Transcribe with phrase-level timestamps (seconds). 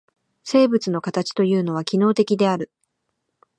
[0.43, 2.71] 生物の形というのは機能的である。